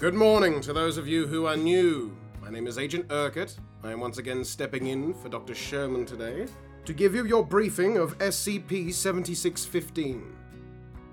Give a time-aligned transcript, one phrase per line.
[0.00, 2.16] Good morning to those of you who are new.
[2.40, 3.54] My name is Agent Urquhart.
[3.84, 5.54] I am once again stepping in for Dr.
[5.54, 6.46] Sherman today
[6.86, 10.34] to give you your briefing of SCP 7615.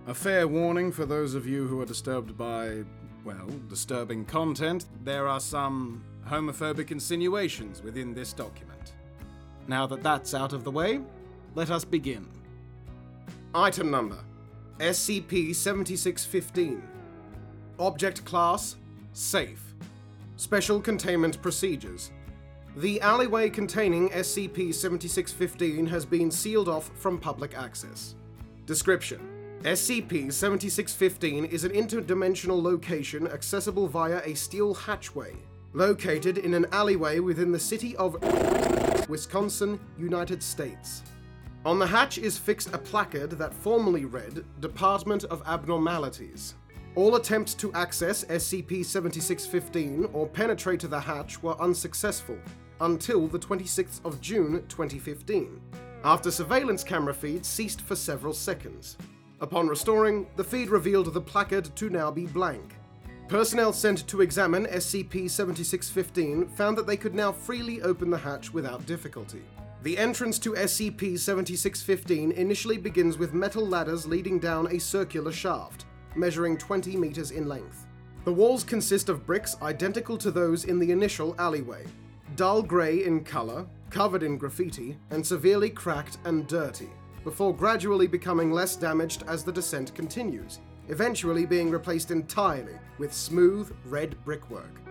[0.07, 2.86] A fair warning for those of you who are disturbed by,
[3.25, 4.86] well, disturbing content.
[5.04, 8.93] There are some homophobic insinuations within this document.
[9.67, 11.01] Now that that's out of the way,
[11.55, 12.25] let us begin.
[13.54, 14.19] Item number
[14.79, 16.96] SCP 7615.
[17.79, 18.75] Object class
[19.13, 19.61] Safe.
[20.35, 22.11] Special containment procedures.
[22.75, 28.15] The alleyway containing SCP 7615 has been sealed off from public access.
[28.65, 29.19] Description
[29.63, 35.35] SCP 7615 is an interdimensional location accessible via a steel hatchway,
[35.73, 38.17] located in an alleyway within the city of
[39.07, 41.03] Wisconsin, United States.
[41.66, 46.55] On the hatch is fixed a placard that formerly read Department of Abnormalities.
[46.97, 52.39] All attempts to access SCP 7615 or penetrate the hatch were unsuccessful
[52.81, 55.61] until the 26th of June 2015,
[56.03, 58.97] after surveillance camera feeds ceased for several seconds.
[59.41, 62.73] Upon restoring, the feed revealed the placard to now be blank.
[63.27, 68.51] Personnel sent to examine SCP 7615 found that they could now freely open the hatch
[68.51, 69.43] without difficulty.
[69.83, 75.85] The entrance to SCP 7615 initially begins with metal ladders leading down a circular shaft,
[76.17, 77.85] measuring 20 meters in length.
[78.25, 81.85] The walls consist of bricks identical to those in the initial alleyway,
[82.35, 86.89] dull grey in color, covered in graffiti, and severely cracked and dirty,
[87.23, 90.59] before gradually becoming less damaged as the descent continues,
[90.89, 94.81] eventually being replaced entirely with smooth red brickwork.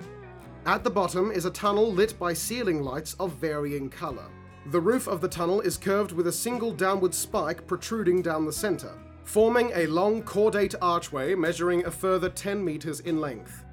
[0.65, 4.27] At the bottom is a tunnel lit by ceiling lights of varying color.
[4.67, 8.53] The roof of the tunnel is curved with a single downward spike protruding down the
[8.53, 8.93] center,
[9.27, 13.65] forming a long cordate archway measuring a further 10 meters in length.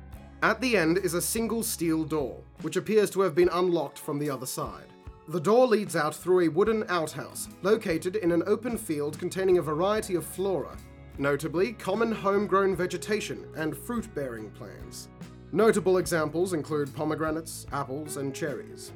[0.41, 4.17] At the end is a single steel door, which appears to have been unlocked from
[4.17, 4.87] the other side.
[5.27, 9.61] The door leads out through a wooden outhouse, located in an open field containing a
[9.61, 10.75] variety of flora,
[11.19, 15.07] notably common homegrown vegetation and fruit bearing plants.
[15.51, 18.91] Notable examples include pomegranates, apples, and cherries.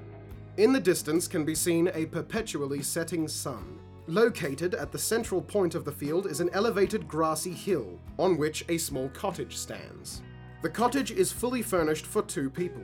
[0.57, 3.79] In the distance can be seen a perpetually setting sun.
[4.09, 8.63] Located at the central point of the field is an elevated grassy hill, on which
[8.69, 10.21] a small cottage stands.
[10.61, 12.83] The cottage is fully furnished for two people.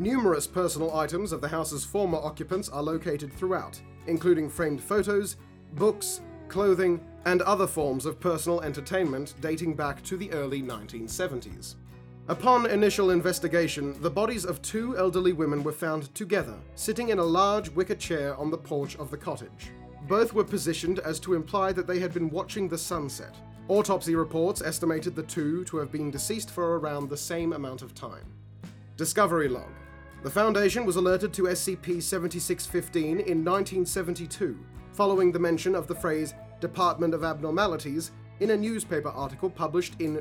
[0.00, 5.36] Numerous personal items of the house's former occupants are located throughout, including framed photos,
[5.74, 11.76] books, clothing, and other forms of personal entertainment dating back to the early 1970s.
[12.26, 17.24] Upon initial investigation, the bodies of two elderly women were found together, sitting in a
[17.24, 19.70] large wicker chair on the porch of the cottage.
[20.06, 23.34] Both were positioned as to imply that they had been watching the sunset.
[23.68, 27.94] Autopsy reports estimated the two to have been deceased for around the same amount of
[27.94, 28.26] time.
[28.98, 29.70] Discovery log.
[30.22, 34.58] The Foundation was alerted to SCP 7615 in 1972,
[34.92, 38.10] following the mention of the phrase Department of Abnormalities
[38.40, 40.20] in a newspaper article published in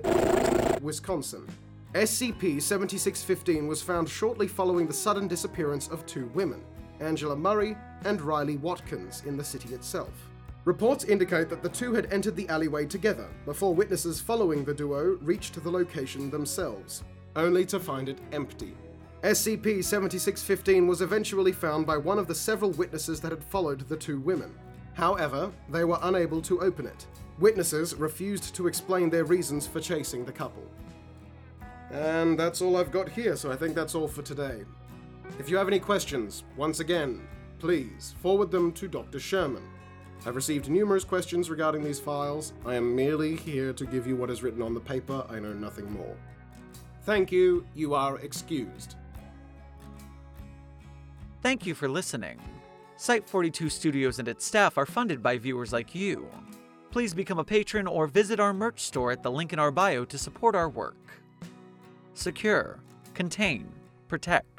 [0.81, 1.47] Wisconsin.
[1.93, 6.63] SCP 7615 was found shortly following the sudden disappearance of two women,
[7.03, 10.30] Angela Murray and Riley Watkins, in the city itself.
[10.66, 15.18] Reports indicate that the two had entered the alleyway together before witnesses following the duo
[15.22, 17.03] reached the location themselves,
[17.36, 18.74] only to find it empty.
[19.24, 23.96] SCP 7615 was eventually found by one of the several witnesses that had followed the
[23.97, 24.53] two women.
[24.94, 27.06] However, they were unable to open it.
[27.40, 30.64] Witnesses refused to explain their reasons for chasing the couple.
[31.91, 34.64] And that's all I've got here, so I think that's all for today.
[35.39, 37.28] If you have any questions, once again,
[37.59, 39.19] please forward them to Dr.
[39.19, 39.63] Sherman.
[40.25, 42.53] I've received numerous questions regarding these files.
[42.66, 45.53] I am merely here to give you what is written on the paper, I know
[45.53, 46.16] nothing more.
[47.03, 48.95] Thank you, you are excused.
[51.41, 52.40] Thank you for listening.
[52.95, 56.25] Site 42 Studios and its staff are funded by viewers like you.
[56.90, 60.05] Please become a patron or visit our merch store at the link in our bio
[60.05, 60.96] to support our work.
[62.14, 62.79] Secure,
[63.14, 63.67] contain,
[64.08, 64.53] protect.